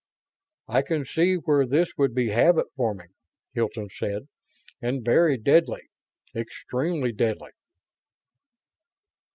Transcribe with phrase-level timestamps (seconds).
[0.67, 3.09] "I can see where this would be habit forming,"
[3.53, 4.29] Hilton said,
[4.81, 5.91] "and very deadly.
[6.35, 7.51] Extremely deadly."